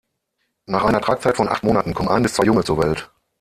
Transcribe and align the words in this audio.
Nach 0.65 0.83
einer 0.83 0.99
Tragzeit 0.99 1.37
von 1.37 1.47
acht 1.47 1.61
Monaten 1.63 1.93
kommen 1.93 2.09
ein 2.09 2.23
bis 2.23 2.33
zwei 2.33 2.45
Junge 2.45 2.63
zur 2.63 2.79
Welt. 2.83 3.11